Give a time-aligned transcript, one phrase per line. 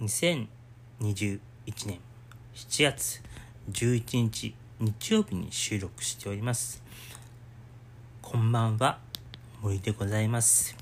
[0.00, 1.40] 2021
[1.86, 2.00] 年
[2.54, 3.20] 7月
[3.70, 6.82] 11日日曜日に収録しております。
[8.22, 8.98] こんばんは、
[9.60, 10.74] 森でございます。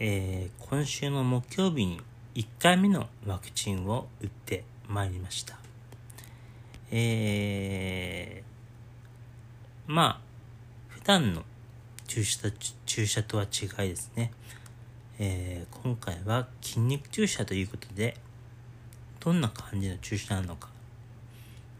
[0.00, 2.00] えー今週の木曜日に
[2.34, 5.56] 1回目のワクチンを打ってまいりました。
[6.90, 10.20] えーまあ、
[10.88, 11.44] 普段の
[12.08, 12.50] 注射と
[12.86, 14.32] 注射とは違いですね。
[15.22, 18.16] えー今回は筋肉注射ということで、
[19.20, 20.70] どんな感じの注射なのか、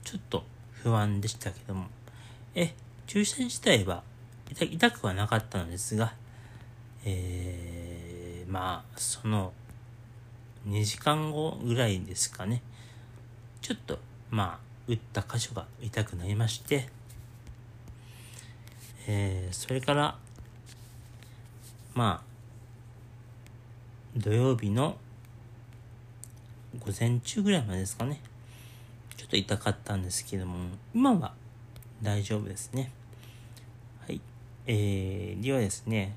[0.05, 1.87] ちょっと不安でしたけども、
[2.55, 2.75] え、
[3.07, 4.03] 注射自体は
[4.51, 6.13] 痛くはなかったのですが、
[7.07, 9.55] えーまあ、その
[10.69, 12.61] 2時間後ぐらいですかね、
[13.63, 16.91] ちょっと、まあ、打った箇所が痛くなりまして、
[19.07, 20.19] えーそれから、
[21.95, 22.30] まあ、
[24.17, 24.97] 土曜日の
[26.81, 28.21] 午前中ぐらいまでですかね。
[29.17, 30.59] ちょっと痛かったんですけども、
[30.93, 31.33] 今は
[32.03, 32.91] 大丈夫ですね。
[34.05, 34.21] はい。
[34.67, 36.17] えー、ではですね、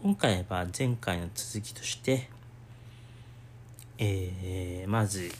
[0.00, 2.28] 今回は前回の続きとして、
[3.98, 5.32] えー、まず、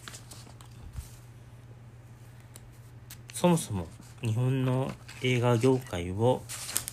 [3.33, 3.87] そもそも
[4.21, 4.91] 日本の
[5.23, 6.43] 映画業界を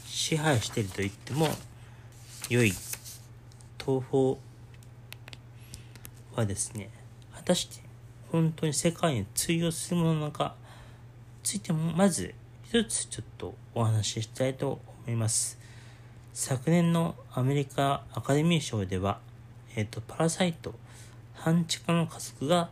[0.06, 1.48] 支配していると言っても
[2.50, 2.72] 良い
[3.80, 4.36] 東宝
[6.36, 6.90] はですね
[7.34, 7.84] 果たして
[8.32, 10.56] 本当に世界に通用するものなのか
[11.44, 12.34] ついてもまず
[12.64, 15.58] 一つちょっとお話ししたいと思います
[16.34, 19.20] 昨年のアメリカアカデミー賞では、
[19.78, 20.74] えっとパラサイト
[21.34, 22.70] 半地下の家族が、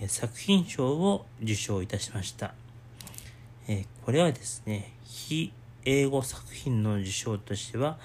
[0.00, 2.54] えー作品賞を受賞いたしました
[3.68, 5.52] えーこれはですね、非
[5.84, 7.98] 英語作品の受賞としては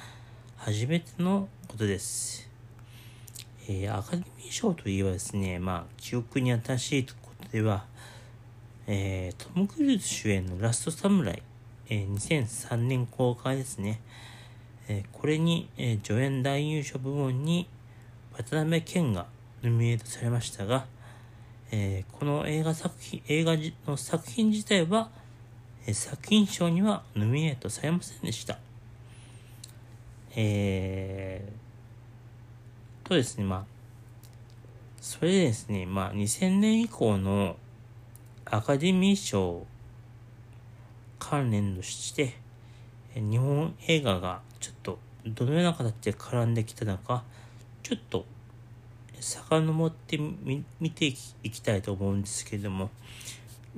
[0.58, 2.55] 初めてのことです。
[3.68, 7.14] えーアカデミー賞といえばですね、まあ、記憶に新しいこ
[7.44, 7.86] とでは、
[8.88, 11.42] えートム・クルーズ主演のラストサムライ、
[11.90, 14.00] えー2003年公開ですね。
[14.88, 17.68] えーこれに、えー助演男優賞部門に
[18.34, 19.26] 渡辺謙が
[19.64, 20.86] ノミネートされましたが、
[21.72, 23.56] えーこの映画作品、映画
[23.88, 25.10] の作品自体は、
[25.88, 28.60] えー作品賞にはノミネートされませんでした。
[30.38, 31.65] えー、
[33.06, 33.66] とですね、まあ、
[35.00, 37.56] それでですね、まあ、2000年以降の
[38.46, 39.66] アカデミー賞
[41.20, 42.36] 関連として、
[43.14, 47.24] 日本映画がちょっとどのような形で絡んできたのか、
[47.84, 48.26] ちょっと
[49.20, 51.14] 遡ってみ見てい
[51.52, 52.90] きたいと思うんですけれども、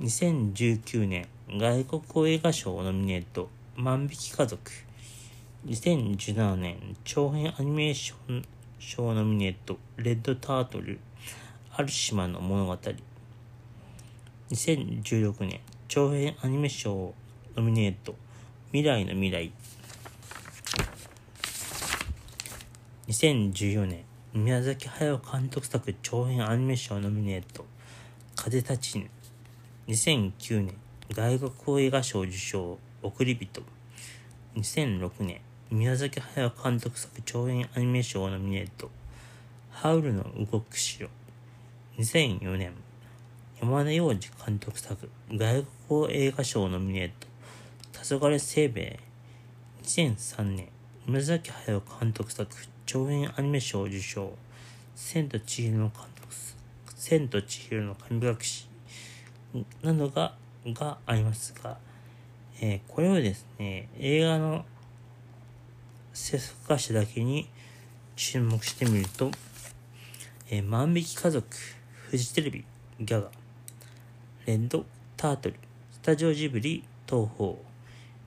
[0.00, 4.70] 2019年外国映画賞ノミネート万引き家族。
[5.66, 8.44] 2017年長編アニメーション
[8.78, 11.00] 賞ノミネートレッドタートル
[11.72, 12.78] ある島の物語。
[14.50, 17.12] 2016年長編アニメ賞
[17.56, 18.14] ノミネート。
[18.70, 19.52] 未来の未来。
[23.08, 27.66] 2014年宮崎駿監督作長編アニメ賞ノミネート。
[28.36, 29.10] 風立ちぬ。
[29.88, 30.76] 2009年
[31.12, 33.62] 外国映画賞受賞送り人。
[34.54, 35.40] 2006年
[35.70, 38.90] 宮崎駿監督作長編アニメ賞ノミネート
[39.70, 41.10] ハウルの動く城。
[41.98, 42.72] 2004年
[43.60, 47.28] 山田洋次監督作外国映画賞ノミネート。
[48.02, 49.00] 黄昏清兵衛
[49.82, 50.68] 2003年
[51.06, 52.50] 宮崎駿監督作
[52.86, 54.32] 長編アニメ賞受賞。
[54.96, 56.34] 千と千尋の監督
[56.96, 58.66] 千と千尋の神隠し。
[59.82, 60.32] などが
[60.64, 61.76] がありますが、
[62.62, 64.64] えーこれをですね映画の
[66.18, 67.48] 制作会社だけに
[68.16, 69.30] 注目してみると
[70.50, 71.46] 「えー万引き家族」
[72.10, 72.64] フジテレビ
[73.00, 73.30] ギャガ
[74.44, 74.84] レッド
[75.16, 75.54] タートル
[75.92, 77.52] スタジオジブリ東宝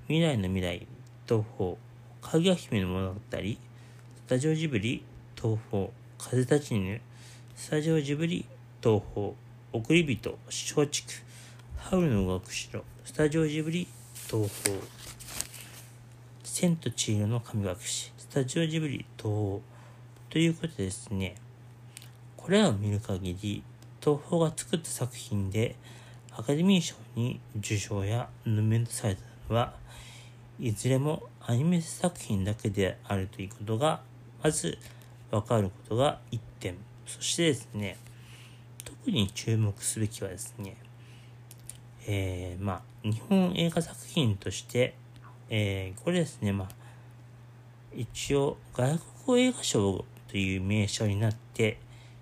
[0.07, 0.87] 未来の未来
[1.27, 1.75] 東宝
[2.21, 3.57] かぐや姫の物語ス
[4.27, 5.03] タジオジブリ
[5.35, 5.87] 東宝
[6.17, 7.01] 風立ちぬ
[7.55, 8.45] スタジオジブリ
[8.81, 9.31] 東宝
[9.73, 11.03] 送り人松竹
[11.77, 13.87] ハウルの動く城スタジオジブリ
[14.27, 15.10] 東宝。
[16.53, 19.59] 千と千尋の神隠しスタジオジブリ東宝
[20.29, 21.35] ということでですね
[22.35, 23.63] これらを見る限り
[24.01, 25.77] 東宝が作った作品で
[26.35, 29.73] アカデミー賞に受賞やノミネートされたのは
[30.59, 34.01] いずれもアニメ作品だけであるということが
[34.43, 34.77] まず
[35.31, 36.75] 分かることが1点。
[37.07, 37.97] そしてですね
[38.83, 40.75] 特に注目すべきはですね
[42.05, 44.95] えー、まあ日本映画作品として、
[45.53, 46.69] えーこれですねまあ
[47.93, 51.77] 一応外国映画賞という名称になって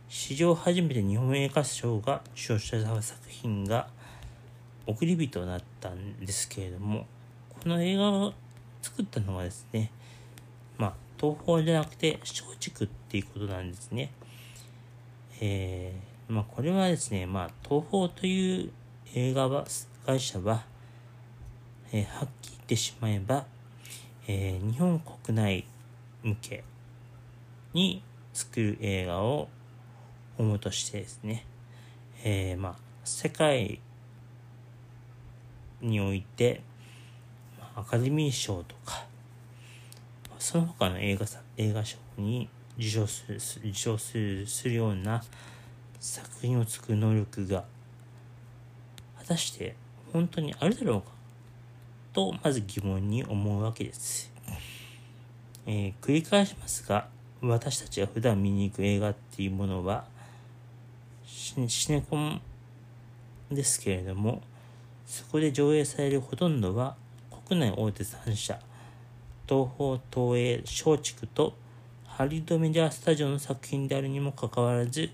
[0.09, 3.87] 史上初めて日本映画賞が受賞した作品が
[4.87, 7.05] 送り人となったんですけれども
[7.61, 8.33] この映画を
[8.81, 9.91] 作ったのがですね
[10.79, 14.11] まあ東宝じゃなくて松竹っていうことなんですね。
[15.41, 18.71] えー、まあこれはですねまあ東宝という
[19.13, 19.65] 映画は
[20.05, 20.63] 会社は、
[21.91, 23.45] え、はっきり言ってしまえば、
[24.27, 25.65] え、日本国内
[26.23, 26.63] 向け
[27.73, 28.03] に
[28.33, 29.49] 作る映画を
[30.37, 31.45] 主としてですね、
[32.23, 33.79] え、まあ、世界
[35.81, 36.61] において、
[37.75, 39.05] アカデミー賞とか、
[40.37, 41.25] その他の映画
[41.57, 45.21] 映画賞に受賞する受賞するするような
[45.99, 47.65] 作品を作る能力が
[49.17, 49.75] 果たして
[50.13, 51.18] 本当にあるだろうか。
[52.19, 54.29] とまず疑問に思うわけです。
[55.65, 57.07] えー、繰り返しますが
[57.41, 60.03] 私たちが普段見に行く映画っていうものは
[61.25, 61.55] シ
[61.93, 62.41] ネコン
[63.49, 64.41] ですけれども、
[65.05, 66.97] そこで上映されるほとんどは
[67.47, 68.59] 国内大手3社、
[69.47, 71.53] 東宝、東映、松竹と
[72.05, 75.09] ハリウッドメジャースタジオの作品であるにもかかわらず、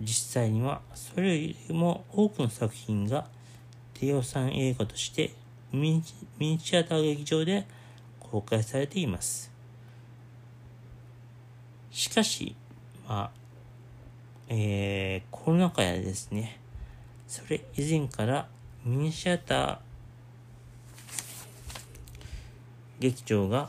[0.00, 3.26] 実際にはそれよりも多くの作品が
[3.94, 5.37] 低予算映画として
[5.72, 6.02] ミ
[6.38, 7.66] ニチュアター劇場で
[8.18, 9.50] 公開されています。
[11.90, 12.54] しかし、
[13.08, 13.30] まあ、
[14.48, 16.58] えー、コロナ禍やですね、
[17.26, 18.48] それ以前から
[18.84, 19.78] ミニシアター
[23.00, 23.68] 劇場が、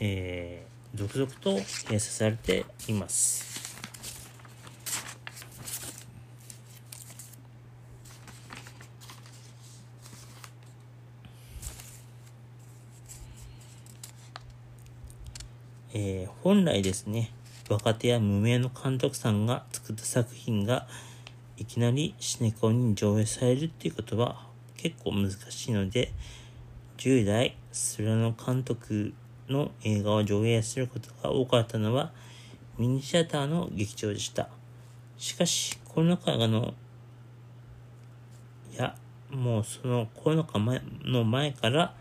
[0.00, 3.45] えー、続々と閉鎖されています。
[15.98, 17.32] えー、本来ですね、
[17.70, 20.86] 若手や無名の監督さんが作った作品が
[21.56, 24.46] いきなりシネコンに上映されるっていうことは
[24.76, 26.12] 結構難しいので、
[26.98, 29.14] 従来、スラノ監督
[29.48, 32.12] の映画を上映することが多かったのは
[32.76, 34.50] ミニシアターの劇場でした。
[35.16, 36.74] しかし、コロナ禍の、
[38.70, 38.94] いや、
[39.30, 41.94] もうそのコロナ禍の前から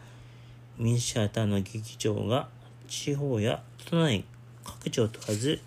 [0.78, 2.50] ミニシアターの劇場が
[2.88, 4.26] 地方や都内
[4.64, 5.60] 各地を問わず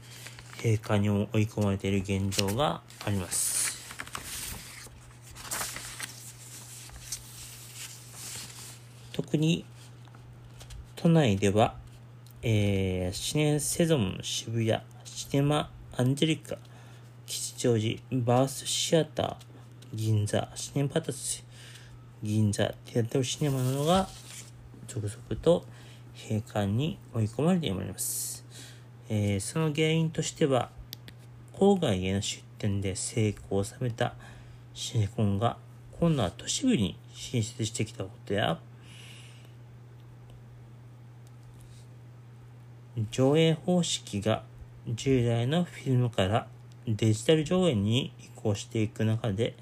[0.56, 3.78] 閉館に追い込まれている現状があります。
[9.12, 9.64] 特に
[10.96, 11.74] 都内では、
[12.42, 16.56] えー、シネセゾン渋谷、シネマアンジェリカ、
[17.26, 21.44] 吉祥寺、バースシアター、銀座、シネパタス、
[22.22, 24.08] 銀座、テアトルシネマなどが
[24.86, 25.64] 続々と
[26.18, 28.44] 閉館に追い込まれております。
[29.08, 30.70] えー、その原因としては、
[31.54, 34.14] 郊外への出店で成功を収めた
[34.74, 35.56] シネコンが、
[36.00, 38.58] 今度は都市部に進出してきたことや、
[43.12, 44.42] 上映方式が
[44.88, 46.48] 従来のフィルムから
[46.86, 49.54] デジタル上映に移行していく中で、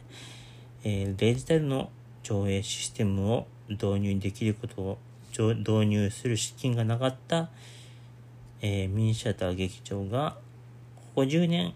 [0.85, 1.91] えー、デジタルの
[2.23, 4.99] 上映システムを導入できることを
[5.43, 7.49] 導入する資金がなかった
[8.62, 10.37] えー、ミニシアター劇場が
[10.97, 11.75] ここ10年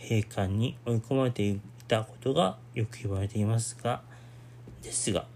[0.00, 4.02] 閉館に追い込まれていたことがよく言われていますが、
[4.82, 5.26] ですが、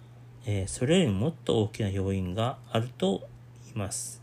[0.47, 3.29] えー、それよりもっと大きな要因があると
[3.67, 4.23] 言います。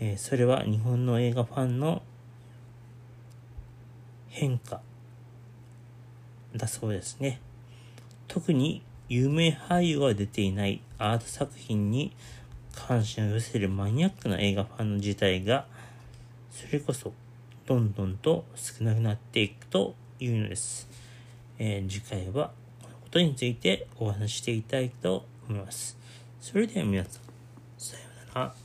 [0.00, 2.02] えー、それは日本の映画ファンの
[4.28, 4.80] 変化
[6.56, 7.40] だそうですね。
[8.26, 12.12] 特に有名俳優が出ていないアート作品に
[12.76, 15.66] 関心を寄せるマニアックな映画ファンの事態が、
[16.52, 17.12] それこそ、
[17.66, 20.88] どんどんと少なくなっていくというのです。
[21.58, 25.98] えー、次回は、このことについてお話ししていきたいと思います。
[26.40, 27.12] それでは皆さん、
[27.76, 28.02] さよ
[28.32, 28.59] うなら。